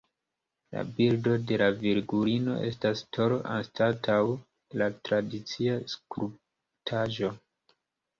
La 0.75 0.83
bildo 0.99 1.33
de 1.49 1.57
la 1.61 1.65
Virgulino 1.81 2.55
estas 2.69 3.03
tolo 3.17 3.37
anstataŭ 3.57 4.15
la 4.83 4.87
tradicia 5.09 5.77
skulptaĵo. 5.93 7.31